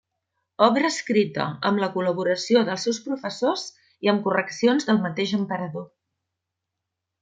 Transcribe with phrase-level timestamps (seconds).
[0.67, 3.69] Obra escrita amb la col·laboració dels seus professors
[4.07, 5.91] i amb correccions del mateix emperador.